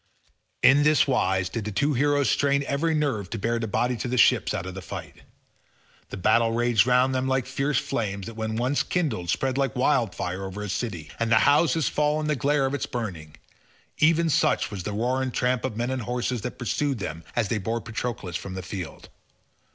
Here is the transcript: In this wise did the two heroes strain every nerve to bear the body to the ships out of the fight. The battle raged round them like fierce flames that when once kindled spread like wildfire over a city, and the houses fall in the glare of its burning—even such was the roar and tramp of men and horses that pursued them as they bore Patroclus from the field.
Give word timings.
In 0.63 0.81
this 0.81 1.05
wise 1.05 1.47
did 1.47 1.63
the 1.63 1.71
two 1.71 1.93
heroes 1.93 2.27
strain 2.27 2.63
every 2.65 2.95
nerve 2.95 3.29
to 3.29 3.37
bear 3.37 3.59
the 3.59 3.67
body 3.67 3.95
to 3.97 4.07
the 4.07 4.17
ships 4.17 4.51
out 4.51 4.65
of 4.65 4.73
the 4.73 4.81
fight. 4.81 5.21
The 6.09 6.17
battle 6.17 6.51
raged 6.53 6.87
round 6.87 7.13
them 7.13 7.27
like 7.27 7.45
fierce 7.45 7.77
flames 7.77 8.25
that 8.25 8.33
when 8.33 8.55
once 8.55 8.81
kindled 8.81 9.29
spread 9.29 9.59
like 9.59 9.75
wildfire 9.75 10.43
over 10.43 10.63
a 10.63 10.69
city, 10.69 11.11
and 11.19 11.31
the 11.31 11.35
houses 11.45 11.87
fall 11.87 12.19
in 12.19 12.25
the 12.25 12.35
glare 12.35 12.65
of 12.65 12.73
its 12.73 12.87
burning—even 12.87 14.29
such 14.31 14.71
was 14.71 14.81
the 14.81 14.91
roar 14.93 15.21
and 15.21 15.35
tramp 15.35 15.63
of 15.63 15.77
men 15.77 15.91
and 15.91 16.01
horses 16.01 16.41
that 16.41 16.57
pursued 16.57 16.97
them 16.97 17.23
as 17.35 17.49
they 17.49 17.59
bore 17.59 17.79
Patroclus 17.79 18.35
from 18.35 18.55
the 18.55 18.63
field. 18.63 19.07